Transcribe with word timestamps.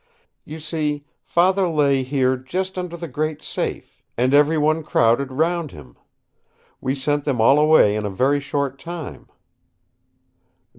You 0.45 0.57
see, 0.57 1.05
Father 1.23 1.69
lay 1.69 2.01
here 2.01 2.35
just 2.35 2.75
under 2.75 2.97
the 2.97 3.07
great 3.07 3.43
safe, 3.43 4.01
and 4.17 4.33
every 4.33 4.57
one 4.57 4.81
crowded 4.81 5.31
round 5.31 5.69
him. 5.69 5.95
We 6.79 6.95
sent 6.95 7.23
them 7.23 7.39
all 7.39 7.59
away 7.59 7.95
in 7.95 8.03
a 8.03 8.09
very 8.09 8.39
short 8.39 8.79
time." 8.79 9.27